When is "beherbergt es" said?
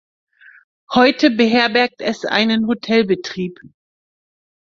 1.29-2.25